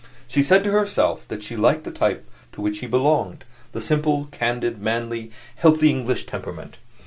[0.27, 4.29] She said to herself that she liked the type to which he belonged the simple,
[4.31, 6.79] candid, manly, healthy English temperament.